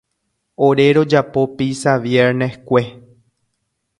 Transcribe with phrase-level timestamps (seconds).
[0.67, 2.83] Ore rojapo pizza vierneskue.